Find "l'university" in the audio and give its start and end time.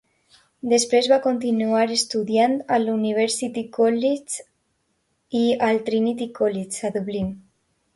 2.87-3.67